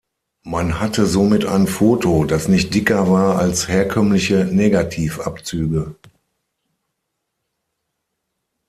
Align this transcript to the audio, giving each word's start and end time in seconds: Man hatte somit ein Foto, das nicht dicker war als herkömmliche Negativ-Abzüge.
Man 0.41 0.79
hatte 0.79 1.05
somit 1.05 1.45
ein 1.45 1.67
Foto, 1.67 2.25
das 2.25 2.47
nicht 2.47 2.73
dicker 2.73 3.07
war 3.11 3.37
als 3.37 3.67
herkömmliche 3.67 4.45
Negativ-Abzüge. 4.45 5.93